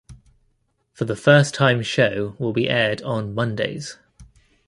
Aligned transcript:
For 0.93 1.05
the 1.05 1.15
first 1.15 1.53
time 1.53 1.83
show 1.83 2.35
will 2.39 2.53
be 2.53 2.67
aired 2.71 3.03
on 3.03 3.35
Mondays. 3.35 3.99